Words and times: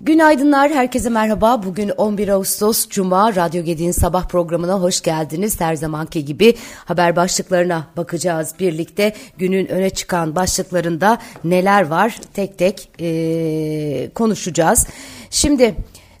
Günaydınlar, 0.00 0.70
herkese 0.70 1.08
merhaba. 1.08 1.62
Bugün 1.62 1.88
11 1.88 2.28
Ağustos 2.28 2.88
Cuma 2.88 3.34
Radyo 3.34 3.64
Gedi'nin 3.64 3.92
sabah 3.92 4.28
programına 4.28 4.80
hoş 4.80 5.02
geldiniz. 5.02 5.60
Her 5.60 5.74
zamanki 5.74 6.24
gibi 6.24 6.54
haber 6.84 7.16
başlıklarına 7.16 7.86
bakacağız 7.96 8.54
birlikte. 8.60 9.12
Günün 9.38 9.66
öne 9.66 9.90
çıkan 9.90 10.36
başlıklarında 10.36 11.18
neler 11.44 11.86
var 11.86 12.20
tek 12.34 12.58
tek 12.58 12.90
e, 13.00 14.10
konuşacağız. 14.14 14.86
Şimdi... 15.30 15.76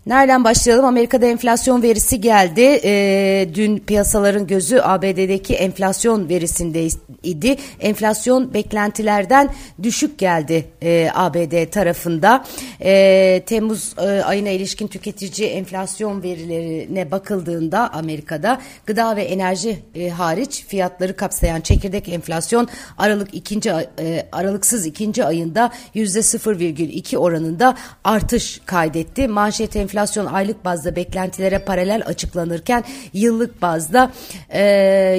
Nereden 0.06 0.44
başlayalım? 0.44 0.84
Amerika'da 0.84 1.26
enflasyon 1.26 1.82
verisi 1.82 2.20
geldi. 2.20 2.80
E, 2.84 3.48
dün 3.54 3.78
piyasaların 3.78 4.46
gözü 4.46 4.78
ABD'deki 4.78 5.54
enflasyon 5.54 6.28
verisindeydi. 6.28 7.56
Enflasyon 7.80 8.54
beklentilerden 8.54 9.50
düşük 9.82 10.18
geldi 10.18 10.66
e, 10.82 11.08
ABD 11.14 11.70
tarafında. 11.70 12.44
E, 12.80 13.42
Temmuz 13.46 13.94
e, 13.98 14.02
ayına 14.02 14.48
ilişkin 14.48 14.86
tüketici 14.86 15.48
enflasyon 15.48 16.22
verilerine 16.22 17.10
bakıldığında 17.10 17.92
Amerika'da 17.92 18.60
gıda 18.86 19.16
ve 19.16 19.22
enerji 19.22 19.78
e, 19.94 20.08
hariç 20.08 20.64
fiyatları 20.68 21.16
kapsayan 21.16 21.60
çekirdek 21.60 22.08
enflasyon 22.08 22.68
Aralık 22.98 23.34
ikinci 23.34 23.70
e, 23.70 24.26
aralıksız 24.32 24.86
ikinci 24.86 25.24
ayında 25.24 25.70
yüzde 25.94 26.18
0,2 26.18 27.16
oranında 27.16 27.74
artış 28.04 28.60
kaydetti. 28.66 29.28
Manşet 29.28 29.76
enflasyon 29.76 29.95
enflasyon 29.96 30.26
aylık 30.26 30.64
bazda 30.64 30.96
beklentilere 30.96 31.58
paralel 31.58 32.02
açıklanırken 32.06 32.84
yıllık 33.12 33.62
bazda 33.62 34.12
e, 34.50 34.62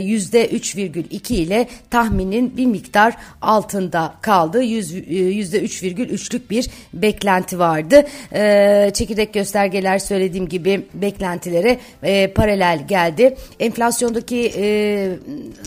yüzde 0.04 0.50
3,2 0.50 1.34
ile 1.34 1.68
tahminin 1.90 2.58
bir 2.58 2.66
miktar 2.66 3.14
altında 3.42 4.14
kaldı. 4.22 4.62
E, 4.62 4.66
yüzde 4.66 5.64
3,3'lük 5.64 6.50
bir 6.50 6.70
beklenti 6.94 7.60
vardı. 7.60 8.06
E, 8.34 8.92
çekirdek 8.94 9.34
göstergeler 9.34 10.00
söylediğim 10.00 10.50
gibi 10.50 10.86
beklentilere 10.94 11.80
paralel 12.36 12.88
geldi. 12.88 13.36
Enflasyondaki 13.60 14.54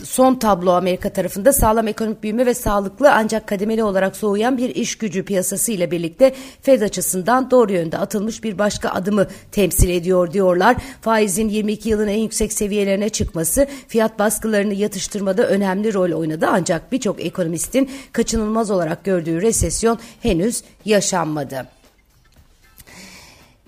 son 0.03 0.35
tablo 0.35 0.71
Amerika 0.71 1.09
tarafında 1.09 1.53
sağlam 1.53 1.87
ekonomik 1.87 2.23
büyüme 2.23 2.45
ve 2.45 2.53
sağlıklı 2.53 3.13
ancak 3.13 3.47
kademeli 3.47 3.83
olarak 3.83 4.15
soğuyan 4.15 4.57
bir 4.57 4.75
iş 4.75 4.97
gücü 4.97 5.25
piyasası 5.25 5.71
ile 5.71 5.91
birlikte 5.91 6.33
Fed 6.61 6.81
açısından 6.81 7.51
doğru 7.51 7.73
yönde 7.73 7.97
atılmış 7.97 8.43
bir 8.43 8.57
başka 8.57 8.89
adımı 9.01 9.27
temsil 9.51 9.89
ediyor 9.89 10.33
diyorlar. 10.33 10.77
Faizin 11.01 11.49
22 11.49 11.89
yılın 11.89 12.07
en 12.07 12.19
yüksek 12.19 12.53
seviyelerine 12.53 13.09
çıkması 13.09 13.67
fiyat 13.87 14.19
baskılarını 14.19 14.73
yatıştırmada 14.73 15.47
önemli 15.47 15.93
rol 15.93 16.11
oynadı 16.11 16.47
ancak 16.49 16.91
birçok 16.91 17.25
ekonomistin 17.25 17.89
kaçınılmaz 18.11 18.71
olarak 18.71 19.03
gördüğü 19.03 19.41
resesyon 19.41 19.99
henüz 20.21 20.63
yaşanmadı. 20.85 21.80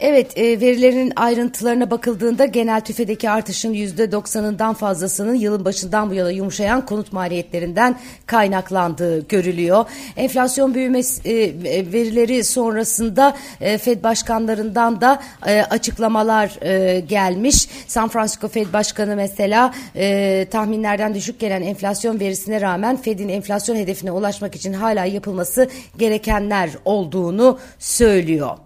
Evet 0.06 0.38
e, 0.38 0.62
verilerin 0.62 1.14
ayrıntılarına 1.16 1.92
bakıldığında 1.92 2.46
genel 2.46 2.82
tüfedeki 2.82 3.30
artışın 3.30 3.74
%90'ından 3.74 4.74
fazlasının 4.74 5.36
yılın 5.36 5.66
başından 5.66 6.10
bu 6.10 6.14
yana 6.14 6.32
yumuşayan 6.32 6.86
konut 6.86 7.14
maliyetlerinden 7.14 8.00
kaynaklandığı 8.26 9.28
görülüyor. 9.28 9.86
Enflasyon 10.18 10.74
büyümesi 10.74 11.30
e, 11.30 11.94
verileri 11.94 12.44
sonrasında 12.44 13.38
e, 13.62 13.78
Fed 13.78 14.04
başkanlarından 14.04 15.02
da 15.02 15.20
e, 15.48 15.62
açıklamalar 15.62 16.58
e, 16.62 17.00
gelmiş. 17.00 17.70
San 17.88 18.10
Francisco 18.10 18.48
Fed 18.48 18.74
Başkanı 18.74 19.16
mesela 19.16 19.74
e, 19.96 20.46
tahminlerden 20.52 21.14
düşük 21.14 21.40
gelen 21.40 21.62
enflasyon 21.62 22.20
verisine 22.20 22.62
rağmen 22.62 22.98
Fed'in 22.98 23.30
enflasyon 23.30 23.76
hedefine 23.76 24.12
ulaşmak 24.12 24.56
için 24.56 24.74
hala 24.74 25.06
yapılması 25.06 25.70
gerekenler 25.98 26.70
olduğunu 26.86 27.60
söylüyor. 27.80 28.58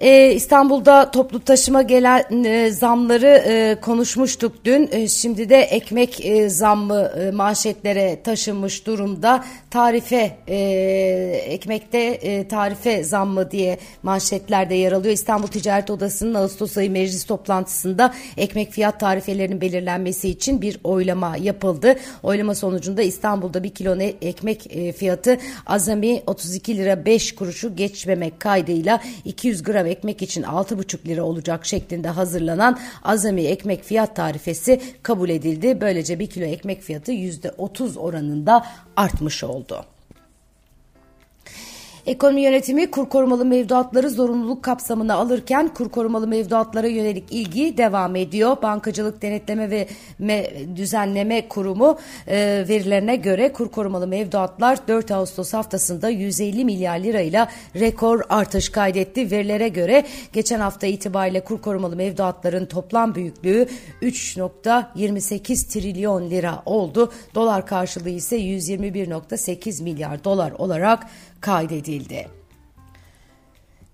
Ee, 0.00 0.32
İstanbul'da 0.32 1.10
toplu 1.10 1.40
taşıma 1.40 1.82
gelen 1.82 2.44
e, 2.44 2.70
zamları 2.70 3.26
e, 3.26 3.76
konuşmuştuk 3.80 4.64
dün. 4.64 4.88
E, 4.92 5.08
şimdi 5.08 5.48
de 5.48 5.56
ekmek 5.56 6.24
e, 6.26 6.48
zammı 6.48 7.12
e, 7.20 7.30
manşetlere 7.30 8.22
taşınmış 8.22 8.86
durumda. 8.86 9.44
Tarife 9.70 10.36
e, 10.48 10.56
ekmekte 11.46 11.98
e, 11.98 12.48
tarife 12.48 13.04
zammı 13.04 13.50
diye 13.50 13.78
manşetlerde 14.02 14.74
yer 14.74 14.92
alıyor. 14.92 15.14
İstanbul 15.14 15.46
Ticaret 15.46 15.90
Odası'nın 15.90 16.34
Ağustos 16.34 16.76
ayı 16.76 16.90
meclis 16.90 17.24
toplantısında 17.24 18.14
ekmek 18.36 18.72
fiyat 18.72 19.00
tarifelerinin 19.00 19.60
belirlenmesi 19.60 20.28
için 20.28 20.62
bir 20.62 20.80
oylama 20.84 21.36
yapıldı. 21.36 21.96
Oylama 22.22 22.54
sonucunda 22.54 23.02
İstanbul'da 23.02 23.62
bir 23.62 23.70
kilo 23.70 23.96
ekmek 24.22 24.76
e, 24.76 24.92
fiyatı 24.92 25.38
azami 25.66 26.22
32 26.26 26.76
lira 26.76 27.04
5 27.06 27.34
kuruşu 27.34 27.76
geçmemek 27.76 28.40
kaydıyla 28.40 29.00
200 29.24 29.62
gram 29.62 29.87
ekmek 29.88 30.22
için 30.22 30.42
6,5 30.42 31.06
lira 31.06 31.22
olacak 31.22 31.66
şeklinde 31.66 32.08
hazırlanan 32.08 32.78
azami 33.02 33.42
ekmek 33.42 33.84
fiyat 33.84 34.16
tarifesi 34.16 34.80
kabul 35.02 35.28
edildi. 35.28 35.80
Böylece 35.80 36.18
bir 36.18 36.26
kilo 36.26 36.44
ekmek 36.44 36.82
fiyatı 36.82 37.12
%30 37.12 37.98
oranında 37.98 38.66
artmış 38.96 39.44
oldu. 39.44 39.84
Ekonomi 42.08 42.40
yönetimi 42.40 42.90
kur 42.90 43.08
korumalı 43.08 43.44
mevduatları 43.44 44.10
zorunluluk 44.10 44.62
kapsamına 44.62 45.14
alırken 45.14 45.68
kur 45.68 45.88
korumalı 45.88 46.26
mevduatlara 46.28 46.86
yönelik 46.86 47.24
ilgi 47.30 47.76
devam 47.76 48.16
ediyor. 48.16 48.56
Bankacılık 48.62 49.22
Denetleme 49.22 49.70
ve 49.70 49.88
Me 50.18 50.50
Düzenleme 50.76 51.48
Kurumu 51.48 51.98
e, 52.26 52.64
verilerine 52.68 53.16
göre 53.16 53.52
kur 53.52 53.68
korumalı 53.68 54.06
mevduatlar 54.06 54.88
4 54.88 55.10
Ağustos 55.10 55.52
haftasında 55.52 56.08
150 56.08 56.64
milyar 56.64 56.98
lirayla 56.98 57.48
rekor 57.76 58.20
artış 58.28 58.68
kaydetti. 58.68 59.30
Verilere 59.30 59.68
göre 59.68 60.04
geçen 60.32 60.60
hafta 60.60 60.86
itibariyle 60.86 61.44
kur 61.44 61.62
korumalı 61.62 61.96
mevduatların 61.96 62.66
toplam 62.66 63.14
büyüklüğü 63.14 63.68
3.28 64.02 65.72
trilyon 65.72 66.30
lira 66.30 66.62
oldu. 66.66 67.12
Dolar 67.34 67.66
karşılığı 67.66 68.08
ise 68.08 68.38
121.8 68.38 69.82
milyar 69.82 70.24
dolar 70.24 70.52
olarak 70.52 71.06
kaydedildi. 71.40 72.38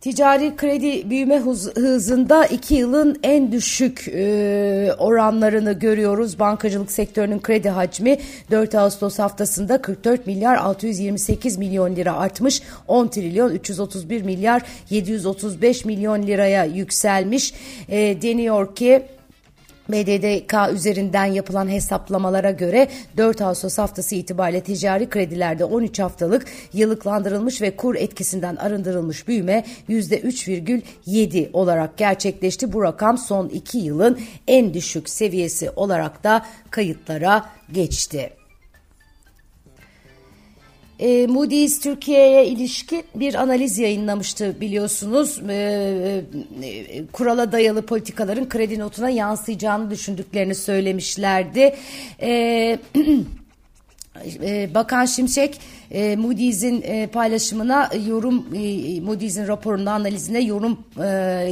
Ticari 0.04 0.56
kredi 0.56 1.10
büyüme 1.10 1.38
hızında 1.74 2.46
iki 2.46 2.74
yılın 2.74 3.20
en 3.22 3.52
düşük 3.52 4.08
e, 4.08 4.94
oranlarını 4.98 5.72
görüyoruz. 5.72 6.38
Bankacılık 6.38 6.92
sektörünün 6.92 7.40
kredi 7.40 7.68
hacmi 7.68 8.18
4 8.50 8.74
Ağustos 8.74 9.18
haftasında 9.18 9.82
44 9.82 10.26
milyar 10.26 10.56
628 10.56 11.56
milyon 11.58 11.96
lira 11.96 12.16
artmış. 12.16 12.62
10 12.88 13.08
trilyon 13.08 13.50
331 13.50 14.22
milyar 14.22 14.62
735 14.90 15.84
milyon 15.84 16.22
liraya 16.22 16.64
yükselmiş. 16.64 17.54
E, 17.88 18.22
deniyor 18.22 18.74
ki 18.74 19.02
BDDK 19.88 20.54
üzerinden 20.72 21.24
yapılan 21.24 21.68
hesaplamalara 21.68 22.50
göre 22.50 22.88
4 23.16 23.40
Ağustos 23.42 23.78
haftası 23.78 24.14
itibariyle 24.14 24.60
ticari 24.60 25.08
kredilerde 25.08 25.64
13 25.64 25.98
haftalık 25.98 26.46
yıllıklandırılmış 26.72 27.62
ve 27.62 27.76
kur 27.76 27.94
etkisinden 27.94 28.56
arındırılmış 28.56 29.28
büyüme 29.28 29.64
%3,7 29.88 31.52
olarak 31.52 31.96
gerçekleşti. 31.96 32.72
Bu 32.72 32.82
rakam 32.82 33.18
son 33.18 33.48
2 33.48 33.78
yılın 33.78 34.18
en 34.48 34.74
düşük 34.74 35.08
seviyesi 35.08 35.70
olarak 35.70 36.24
da 36.24 36.46
kayıtlara 36.70 37.44
geçti 37.72 38.30
e, 41.04 41.26
Moody's 41.26 41.80
Türkiye'ye 41.80 42.46
ilişkin 42.46 43.04
bir 43.14 43.34
analiz 43.34 43.78
yayınlamıştı 43.78 44.60
biliyorsunuz. 44.60 45.40
E, 45.48 45.54
e, 46.62 47.06
kurala 47.12 47.52
dayalı 47.52 47.86
politikaların 47.86 48.48
kredi 48.48 48.78
notuna 48.78 49.10
yansıyacağını 49.10 49.90
düşündüklerini 49.90 50.54
söylemişlerdi. 50.54 51.76
E, 52.20 52.30
e 52.30 52.78
Bakan 54.74 55.04
Şimşek 55.04 55.60
e, 55.90 56.16
Moody's'in 56.16 56.82
e, 56.82 57.06
paylaşımına 57.06 57.90
yorum 58.06 58.46
e, 58.54 59.00
Moody's'in 59.00 59.48
raporunda 59.48 59.92
analizine 59.92 60.40
yorum 60.40 60.78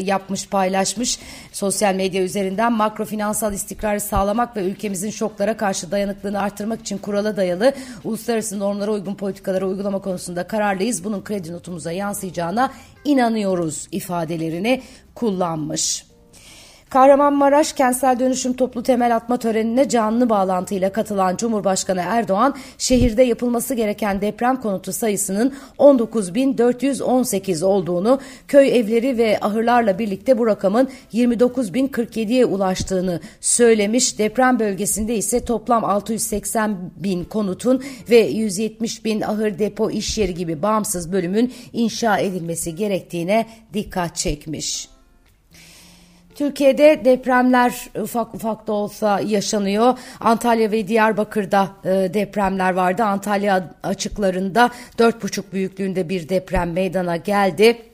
yapmış 0.05 0.49
paylaşmış 0.49 1.19
sosyal 1.53 1.95
medya 1.95 2.23
üzerinden 2.23 2.73
makro 2.73 3.05
finansal 3.05 3.53
istikrarı 3.53 4.01
sağlamak 4.01 4.57
ve 4.57 4.63
ülkemizin 4.65 5.11
şoklara 5.11 5.57
karşı 5.57 5.91
dayanıklılığını 5.91 6.41
artırmak 6.41 6.81
için 6.81 6.99
kurala 6.99 7.37
dayalı 7.37 7.73
uluslararası 8.05 8.59
normlara 8.59 8.93
uygun 8.93 9.15
politikaları 9.15 9.69
uygulama 9.69 9.99
konusunda 9.99 10.47
kararlıyız. 10.47 11.05
Bunun 11.05 11.25
kredi 11.25 11.53
notumuza 11.53 11.93
yansıyacağına 11.93 12.73
inanıyoruz 13.05 13.89
ifadelerini 13.93 14.83
kullanmış. 15.15 16.12
Kahramanmaraş 16.93 17.73
Kentsel 17.73 18.19
Dönüşüm 18.19 18.53
Toplu 18.53 18.83
Temel 18.83 19.17
Atma 19.17 19.37
Töreni'ne 19.37 19.89
canlı 19.89 20.31
bağlantıyla 20.31 20.93
katılan 20.93 21.37
Cumhurbaşkanı 21.37 22.03
Erdoğan, 22.07 22.57
şehirde 22.79 23.23
yapılması 23.23 23.75
gereken 23.75 24.21
deprem 24.21 24.61
konutu 24.61 24.93
sayısının 24.93 25.55
19.418 25.79 27.65
olduğunu, 27.65 28.21
köy 28.49 28.79
evleri 28.79 29.19
ve 29.19 29.39
ahırlarla 29.41 29.99
birlikte 29.99 30.39
bu 30.39 30.47
rakamın 30.47 30.89
29.047'ye 31.13 32.45
ulaştığını 32.45 33.21
söylemiş. 33.41 34.19
Deprem 34.19 34.59
bölgesinde 34.59 35.17
ise 35.17 35.45
toplam 35.45 35.85
680 35.85 36.77
bin 36.97 37.25
konutun 37.25 37.83
ve 38.11 38.19
170 38.19 39.05
bin 39.05 39.21
ahır 39.21 39.59
depo 39.59 39.91
iş 39.91 40.19
yeri 40.19 40.35
gibi 40.35 40.63
bağımsız 40.63 41.13
bölümün 41.13 41.53
inşa 41.73 42.19
edilmesi 42.19 42.75
gerektiğine 42.75 43.47
dikkat 43.75 44.17
çekmiş. 44.17 44.93
Türkiye'de 46.35 47.05
depremler 47.05 47.89
ufak 48.03 48.35
ufak 48.35 48.67
da 48.67 48.73
olsa 48.73 49.21
yaşanıyor. 49.21 49.99
Antalya 50.21 50.71
ve 50.71 50.89
Diyarbakır'da 50.89 51.69
e, 51.85 51.89
depremler 52.15 52.73
vardı. 52.73 53.03
Antalya 53.03 53.75
açıklarında 53.83 54.71
4,5 54.99 55.43
büyüklüğünde 55.53 56.09
bir 56.09 56.29
deprem 56.29 56.73
meydana 56.73 57.17
geldi. 57.17 57.92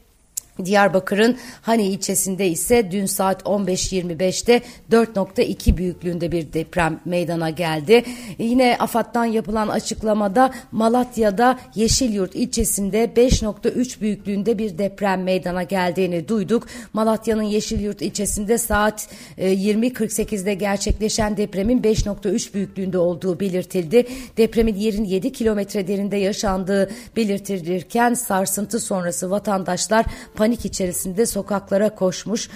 Diyarbakır'ın 0.64 1.37
Hani 1.62 1.87
ilçesinde 1.87 2.49
ise 2.49 2.90
dün 2.90 3.06
saat 3.06 3.43
15.25'te 3.43 4.62
4.2 4.93 5.76
büyüklüğünde 5.76 6.32
bir 6.32 6.52
deprem 6.52 7.00
meydana 7.05 7.50
geldi. 7.50 8.05
Yine 8.38 8.76
AFAD'dan 8.78 9.25
yapılan 9.25 9.69
açıklamada 9.69 10.50
Malatya'da 10.72 11.58
Yeşilyurt 11.75 12.34
ilçesinde 12.34 13.05
5.3 13.16 14.00
büyüklüğünde 14.00 14.58
bir 14.58 14.78
deprem 14.78 15.22
meydana 15.22 15.62
geldiğini 15.62 16.28
duyduk. 16.28 16.66
Malatya'nın 16.93 17.43
Yeşilyurt 17.43 18.02
ilçesinde 18.02 18.58
saat 18.58 19.08
20.48'de 19.38 20.50
e, 20.50 20.55
gerçekleşen 20.55 21.37
depremin 21.37 21.82
5.3 21.82 22.55
büyüklüğünde 22.55 22.99
olduğu 22.99 23.40
belirtildi. 23.40 24.06
Depremin 24.37 24.75
yerin 24.75 25.05
7 25.05 25.32
kilometre 25.32 25.88
derinde 25.88 26.16
yaşandığı 26.16 26.90
belirtilirken 27.16 28.14
sarsıntı 28.14 28.81
sonrası 28.81 29.31
vatandaşlar 29.31 30.06
panik 30.34 30.48
panik 30.49 30.65
içerisinde 30.65 31.27
sokaklara 31.27 31.95
koşmuş. 31.95 32.49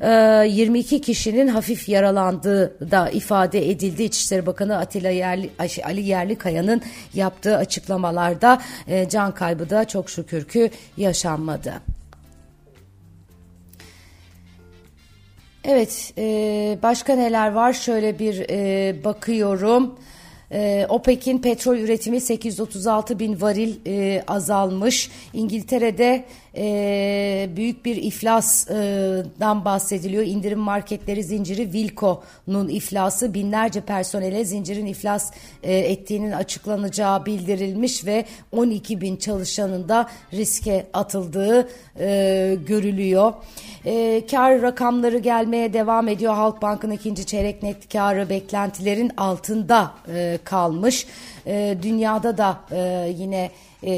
E, 0.00 0.08
ee, 0.08 0.48
22 0.48 1.00
kişinin 1.00 1.48
hafif 1.48 1.88
yaralandığı 1.88 2.90
da 2.90 3.10
ifade 3.10 3.70
edildi. 3.70 4.02
İçişleri 4.02 4.46
Bakanı 4.46 4.78
Atilla 4.78 5.10
Yerli, 5.10 5.50
Ali 5.84 6.02
Yerlikaya'nın 6.02 6.82
yaptığı 7.14 7.56
açıklamalarda 7.56 8.62
e, 8.88 9.08
can 9.08 9.34
kaybı 9.34 9.70
da 9.70 9.84
çok 9.84 10.10
şükür 10.10 10.44
ki 10.44 10.70
yaşanmadı. 10.96 11.72
Evet, 15.64 16.12
e, 16.18 16.78
başka 16.82 17.14
neler 17.14 17.52
var? 17.52 17.72
Şöyle 17.72 18.18
bir 18.18 18.46
e, 18.50 19.04
bakıyorum. 19.04 19.98
E, 20.52 20.86
OPEC'in 20.88 21.38
petrol 21.38 21.76
üretimi 21.76 22.20
836 22.20 23.18
bin 23.18 23.40
varil 23.40 23.74
e, 23.86 24.22
azalmış. 24.26 25.10
İngiltere'de 25.32 26.24
e, 26.56 27.48
büyük 27.56 27.84
bir 27.84 27.96
iflasdan 27.96 29.64
bahsediliyor. 29.64 30.22
İndirim 30.22 30.58
marketleri 30.58 31.24
zinciri 31.24 31.62
Wilco'nun 31.62 32.68
iflası 32.68 33.34
binlerce 33.34 33.80
personele 33.80 34.44
zincirin 34.44 34.86
iflas 34.86 35.32
e, 35.62 35.78
ettiğinin 35.78 36.32
açıklanacağı 36.32 37.26
bildirilmiş 37.26 38.06
ve 38.06 38.24
12 38.52 39.00
bin 39.00 39.16
çalışanın 39.16 39.88
da 39.88 40.08
riske 40.32 40.86
atıldığı 40.92 41.68
e, 42.00 42.58
görülüyor. 42.66 43.32
E, 43.84 44.26
kar 44.30 44.62
rakamları 44.62 45.18
gelmeye 45.18 45.72
devam 45.72 46.08
ediyor. 46.08 46.34
Halkbank'ın 46.34 46.90
ikinci 46.90 47.26
çeyrek 47.26 47.62
net 47.62 47.92
karı 47.92 48.28
beklentilerin 48.28 49.12
altında 49.16 49.92
e, 50.14 50.37
kalmış. 50.44 51.06
E, 51.46 51.78
dünyada 51.82 52.38
da 52.38 52.60
e, 52.72 53.12
yine 53.18 53.50
e, 53.82 53.90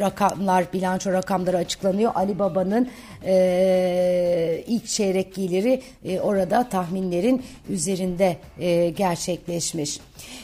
rakamlar, 0.00 0.72
bilanço 0.72 1.12
rakamları 1.12 1.56
açıklanıyor. 1.56 2.12
Ali 2.14 2.38
Baba'nın 2.38 2.88
e, 3.24 4.64
ilk 4.66 4.86
çeyrek 4.86 5.34
geliri 5.34 5.82
e, 6.04 6.20
orada 6.20 6.68
tahminlerin 6.68 7.42
üzerinde 7.68 8.36
e, 8.58 8.90
gerçekleşmiş. 8.90 10.00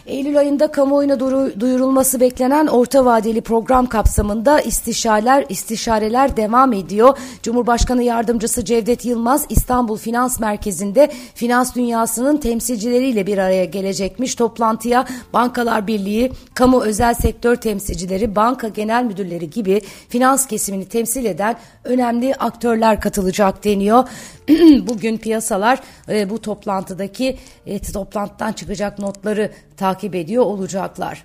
Eylül 0.06 0.38
ayında 0.38 0.70
kamuoyuna 0.70 1.20
duyurulması 1.60 2.20
beklenen 2.20 2.66
orta 2.66 3.04
vadeli 3.04 3.40
program 3.40 3.86
kapsamında 3.86 4.60
istişareler 4.60 5.44
istişareler 5.48 6.36
devam 6.36 6.72
ediyor. 6.72 7.18
Cumhurbaşkanı 7.42 8.02
yardımcısı 8.02 8.64
Cevdet 8.64 9.04
Yılmaz 9.04 9.46
İstanbul 9.48 9.96
Finans 9.96 10.40
Merkezi'nde 10.40 11.10
finans 11.34 11.74
dünyasının 11.74 12.36
temsilcileriyle 12.36 13.26
bir 13.26 13.38
araya 13.38 13.64
gelecekmiş. 13.64 14.34
Toplantıya 14.34 15.06
Bankalar 15.32 15.86
Birliği, 15.86 16.32
kamu 16.54 16.82
özel 16.82 17.14
sektör 17.14 17.56
temsilcileri, 17.56 18.36
banka 18.36 18.68
genel 18.68 19.04
müdürleri 19.04 19.50
gibi 19.50 19.80
finans 20.08 20.46
kesimini 20.46 20.88
temsil 20.88 21.24
eden 21.24 21.56
önemli 21.84 22.34
aktörler 22.34 23.00
katılacak 23.00 23.64
deniyor. 23.64 24.08
Bugün 24.88 25.16
piyasalar 25.16 25.80
e, 26.08 26.30
bu 26.30 26.40
toplantıdaki 26.40 27.38
e, 27.66 27.78
toplantıdan 27.78 28.52
çıkacak 28.52 28.98
notları 28.98 29.50
takip 29.76 30.14
ediyor 30.14 30.44
olacaklar. 30.44 31.24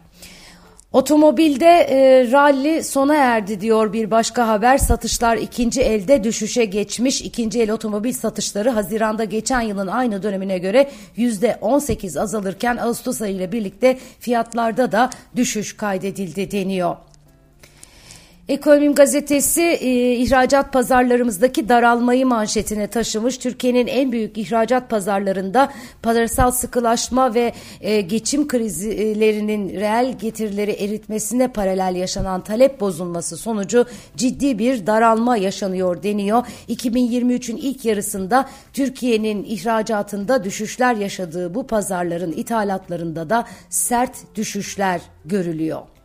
Otomobilde 0.93 1.65
e, 1.65 2.31
ralli 2.31 2.83
sona 2.83 3.15
erdi 3.15 3.61
diyor 3.61 3.93
bir 3.93 4.11
başka 4.11 4.47
haber. 4.47 4.77
Satışlar 4.77 5.37
ikinci 5.37 5.81
elde 5.81 6.23
düşüşe 6.23 6.65
geçmiş. 6.65 7.21
İkinci 7.21 7.61
el 7.61 7.71
otomobil 7.71 8.13
satışları 8.13 8.69
Haziran'da 8.69 9.23
geçen 9.23 9.61
yılın 9.61 9.87
aynı 9.87 10.23
dönemine 10.23 10.57
göre 10.57 10.91
yüzde 11.15 11.57
18 11.61 12.17
azalırken 12.17 12.77
Ağustos 12.77 13.21
ayı 13.21 13.35
ile 13.35 13.51
birlikte 13.51 13.99
fiyatlarda 14.19 14.91
da 14.91 15.09
düşüş 15.35 15.77
kaydedildi 15.77 16.51
deniyor. 16.51 16.95
Ekonomim 18.51 18.95
gazetesi 18.95 19.61
e, 19.61 20.13
ihracat 20.15 20.73
pazarlarımızdaki 20.73 21.69
daralmayı 21.69 22.27
manşetine 22.27 22.87
taşımış. 22.87 23.37
Türkiye'nin 23.37 23.87
en 23.87 24.11
büyük 24.11 24.37
ihracat 24.37 24.89
pazarlarında 24.89 25.71
parasal 26.01 26.51
sıkılaşma 26.51 27.33
ve 27.33 27.53
e, 27.81 28.01
geçim 28.01 28.47
krizlerinin 28.47 29.69
reel 29.79 30.17
getirileri 30.19 30.71
eritmesine 30.71 31.47
paralel 31.47 31.95
yaşanan 31.95 32.41
talep 32.41 32.79
bozulması 32.79 33.37
sonucu 33.37 33.85
ciddi 34.17 34.59
bir 34.59 34.87
daralma 34.87 35.37
yaşanıyor 35.37 36.03
deniyor. 36.03 36.47
2023'ün 36.69 37.57
ilk 37.57 37.85
yarısında 37.85 38.49
Türkiye'nin 38.73 39.43
ihracatında 39.43 40.43
düşüşler 40.43 40.95
yaşadığı 40.95 41.53
bu 41.55 41.67
pazarların 41.67 42.31
ithalatlarında 42.31 43.29
da 43.29 43.45
sert 43.69 44.35
düşüşler 44.35 45.01
görülüyor. 45.25 46.00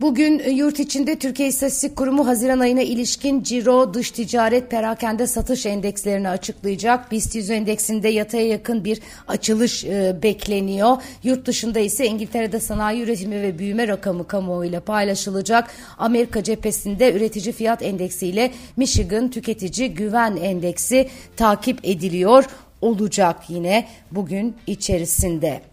Bugün 0.00 0.38
e, 0.38 0.50
yurt 0.50 0.80
içinde 0.80 1.18
Türkiye 1.18 1.48
İstatistik 1.48 1.96
Kurumu 1.96 2.26
Haziran 2.26 2.60
ayına 2.60 2.82
ilişkin 2.82 3.42
ciro, 3.42 3.94
dış 3.94 4.10
ticaret, 4.10 4.70
perakende 4.70 5.26
satış 5.26 5.66
endekslerini 5.66 6.28
açıklayacak. 6.28 7.12
BIST 7.12 7.34
100 7.34 7.50
endeksinde 7.50 8.08
yataya 8.08 8.46
yakın 8.46 8.84
bir 8.84 9.00
açılış 9.28 9.84
e, 9.84 10.16
bekleniyor. 10.22 10.96
Yurt 11.22 11.46
dışında 11.46 11.80
ise 11.80 12.06
İngiltere'de 12.06 12.60
sanayi 12.60 13.02
üretimi 13.02 13.42
ve 13.42 13.58
büyüme 13.58 13.88
rakamı 13.88 14.26
kamuoyuyla 14.26 14.80
paylaşılacak. 14.80 15.70
Amerika 15.98 16.42
cephesinde 16.42 17.12
üretici 17.12 17.52
fiyat 17.52 17.82
endeksiyle 17.82 18.50
Michigan 18.76 19.30
tüketici 19.30 19.94
güven 19.94 20.36
endeksi 20.36 21.08
takip 21.36 21.78
ediliyor 21.82 22.44
olacak 22.80 23.36
yine 23.48 23.88
bugün 24.10 24.56
içerisinde. 24.66 25.69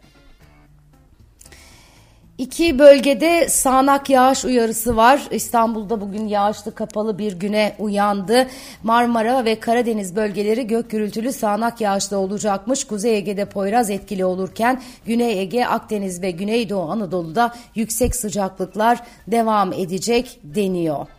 İki 2.38 2.79
bölgede 2.79 3.50
sağanak 3.50 4.10
yağış 4.10 4.46
uyarısı 4.46 4.98
var. 4.98 5.27
İstanbul'da 5.32 6.01
bugün 6.01 6.27
yağışlı 6.27 6.75
kapalı 6.75 7.17
bir 7.17 7.39
güne 7.39 7.75
uyandı. 7.79 8.48
Marmara 8.84 9.46
ve 9.46 9.60
Karadeniz 9.60 10.15
bölgeleri 10.15 10.67
gök 10.67 10.89
gürültülü 10.89 11.34
sağanak 11.34 11.82
yağışlı 11.82 12.17
olacakmış. 12.17 12.84
Kuzey 12.84 13.17
Ege'de 13.17 13.46
Poyraz 13.46 13.89
etkili 13.89 14.25
olurken 14.25 14.82
Güney 15.06 15.39
Ege, 15.39 15.65
Akdeniz 15.65 16.22
ve 16.22 16.32
Güneydoğu 16.32 16.91
Anadolu'da 16.91 17.53
yüksek 17.75 18.15
sıcaklıklar 18.15 19.00
devam 19.27 19.74
edecek 19.74 20.39
deniyor. 20.44 21.16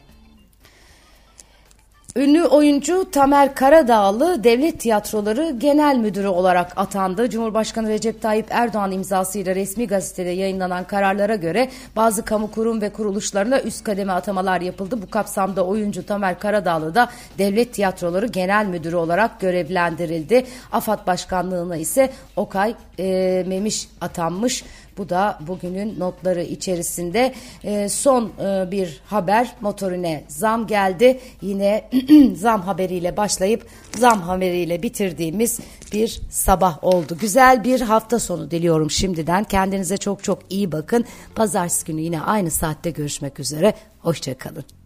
Ünlü 2.17 2.45
oyuncu 2.45 3.11
Tamer 3.11 3.55
Karadağlı 3.55 4.45
Devlet 4.45 4.81
Tiyatroları 4.81 5.55
Genel 5.59 5.97
Müdürü 5.97 6.27
olarak 6.27 6.73
atandı. 6.77 7.31
Cumhurbaşkanı 7.31 7.89
Recep 7.89 8.23
Tayyip 8.23 8.47
Erdoğan 8.51 8.93
imzasıyla 8.93 9.55
resmi 9.55 9.87
gazetede 9.87 10.31
yayınlanan 10.31 10.85
kararlara 10.85 11.35
göre 11.35 11.69
bazı 11.97 12.25
kamu 12.25 12.51
kurum 12.51 12.81
ve 12.81 12.91
kuruluşlarına 12.91 13.61
üst 13.61 13.85
kademe 13.85 14.13
atamalar 14.13 14.61
yapıldı. 14.61 15.03
Bu 15.03 15.11
kapsamda 15.11 15.67
oyuncu 15.67 16.07
Tamer 16.07 16.39
Karadağlı 16.39 16.95
da 16.95 17.09
Devlet 17.39 17.75
Tiyatroları 17.75 18.27
Genel 18.27 18.67
Müdürü 18.67 18.97
olarak 18.97 19.41
görevlendirildi. 19.41 20.47
AFAD 20.73 21.07
Başkanlığı'na 21.07 21.77
ise 21.77 22.11
Okay 22.37 22.75
e, 22.99 23.45
Memiş 23.47 23.89
atanmış. 24.01 24.65
Bu 24.99 25.09
da 25.09 25.39
bugünün 25.47 26.01
notları 26.01 26.43
içerisinde 26.43 27.35
e, 27.65 27.89
son 27.89 28.25
e, 28.25 28.71
bir 28.71 29.01
haber 29.07 29.55
motorine 29.61 30.25
zam 30.29 30.67
geldi. 30.67 31.21
Yine 31.43 31.91
zam 32.35 32.63
haberiyle 32.63 33.17
başlayıp 33.17 33.67
zam 33.99 34.23
haberiyle 34.23 34.83
bitirdiğimiz 34.83 35.61
bir 35.93 36.21
sabah 36.31 36.85
oldu. 36.85 37.17
Güzel 37.21 37.65
bir 37.65 37.81
hafta 37.81 38.19
sonu 38.19 38.51
diliyorum 38.51 38.91
şimdiden. 38.91 39.45
Kendinize 39.45 39.97
çok 39.97 40.25
çok 40.25 40.39
iyi 40.51 40.73
bakın. 40.73 41.05
Pazartesi 41.35 41.85
günü 41.85 42.01
yine 42.01 42.21
aynı 42.21 42.51
saatte 42.51 42.91
görüşmek 42.91 43.41
üzere. 43.41 43.75
Hoşçakalın. 44.01 44.78